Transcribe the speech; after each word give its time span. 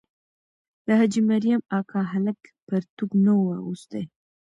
د 0.85 0.87
حاجي 0.99 1.21
مریم 1.29 1.61
اکا 1.79 2.01
هلک 2.11 2.39
پرتوګ 2.67 3.11
نه 3.25 3.33
وو 3.37 3.49
اغوستی. 3.59 4.03